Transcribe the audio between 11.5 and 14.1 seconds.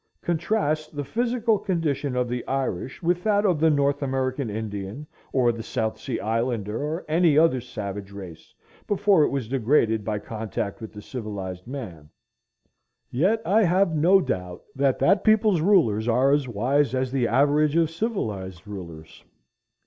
man. Yet I have